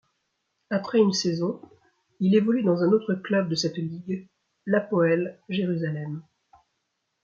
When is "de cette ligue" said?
3.49-4.27